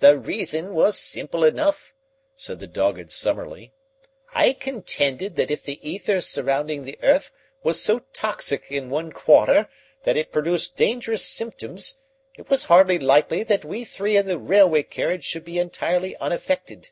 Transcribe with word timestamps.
"The 0.00 0.18
reason 0.18 0.74
was 0.74 0.98
simple 0.98 1.44
enough," 1.44 1.94
said 2.34 2.58
the 2.58 2.66
dogged 2.66 3.08
Summerlee. 3.12 3.70
"I 4.34 4.52
contended 4.52 5.36
that 5.36 5.48
if 5.52 5.62
the 5.62 5.78
ether 5.88 6.20
surrounding 6.20 6.82
the 6.82 6.98
earth 7.04 7.30
was 7.62 7.80
so 7.80 8.00
toxic 8.12 8.68
in 8.72 8.90
one 8.90 9.12
quarter 9.12 9.68
that 10.02 10.16
it 10.16 10.32
produced 10.32 10.74
dangerous 10.74 11.24
symptoms, 11.24 11.98
it 12.36 12.50
was 12.50 12.64
hardly 12.64 12.98
likely 12.98 13.44
that 13.44 13.64
we 13.64 13.84
three 13.84 14.16
in 14.16 14.26
the 14.26 14.38
railway 14.40 14.82
carriage 14.82 15.24
should 15.24 15.44
be 15.44 15.60
entirely 15.60 16.16
unaffected." 16.16 16.88